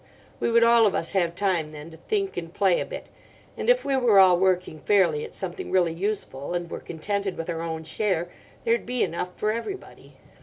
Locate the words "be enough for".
8.87-9.51